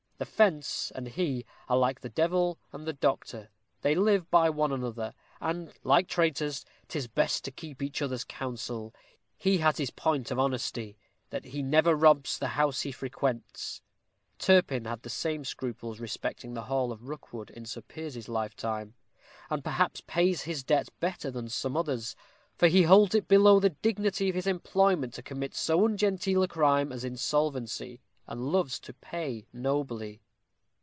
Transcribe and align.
The 0.17 0.25
fence 0.25 0.91
and 0.93 1.07
he 1.07 1.47
are 1.67 1.75
like 1.77 2.01
the 2.01 2.07
devil 2.09 2.59
and 2.71 2.85
the 2.85 2.93
doctor, 2.93 3.49
they 3.81 3.95
live 3.95 4.29
by 4.29 4.51
one 4.51 4.71
another; 4.71 5.15
and, 5.39 5.73
like 5.83 6.07
traitors, 6.07 6.63
'tis 6.89 7.07
best 7.07 7.43
to 7.45 7.49
keep 7.51 7.81
each 7.81 8.03
other's 8.03 8.23
counsel. 8.23 8.93
He 9.35 9.57
has 9.57 9.77
this 9.77 9.89
point 9.89 10.29
of 10.29 10.37
honesty, 10.37 10.95
that 11.31 11.45
he 11.45 11.63
never 11.63 11.95
robs 11.95 12.37
the 12.37 12.49
house 12.49 12.81
he 12.81 12.91
frequents" 12.91 13.81
Turpin 14.37 14.85
had 14.85 15.01
the 15.01 15.09
same 15.09 15.43
scruples 15.43 15.99
respecting 15.99 16.53
the 16.53 16.65
Hall 16.65 16.91
of 16.91 17.09
Rookwood 17.09 17.49
in 17.49 17.65
Sir 17.65 17.81
Piers's 17.81 18.29
lifetime; 18.29 18.93
"and 19.49 19.63
perhaps 19.63 20.01
pays 20.05 20.43
his 20.43 20.63
debts 20.63 20.89
better 20.99 21.31
than 21.31 21.49
some 21.49 21.75
others, 21.75 22.15
for 22.53 22.67
he 22.67 22.83
holds 22.83 23.15
it 23.15 23.27
below 23.27 23.59
the 23.59 23.71
dignity 23.71 24.29
of 24.29 24.35
his 24.35 24.45
employment 24.45 25.15
to 25.15 25.23
commit 25.23 25.55
so 25.55 25.83
ungenteel 25.83 26.43
a 26.43 26.47
crime 26.47 26.91
as 26.91 27.03
insolvency, 27.03 28.01
and 28.27 28.39
loves 28.39 28.79
to 28.79 28.93
pay 28.93 29.45
nobly. 29.51 30.21